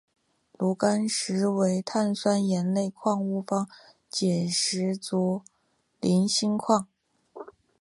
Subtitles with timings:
[0.57, 3.69] 炉甘石为碳酸盐类矿物方
[4.09, 5.43] 解石族
[5.99, 6.87] 菱锌矿。